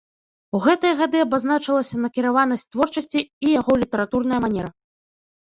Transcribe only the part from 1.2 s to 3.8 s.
абазначылася накіраванасць творчасці і яго